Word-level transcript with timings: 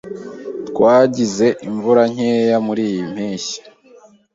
Twagize 0.69 1.47
imvura 1.67 2.01
nkeya 2.13 2.57
muriyi 2.65 3.01
mpeshyi. 3.13 3.59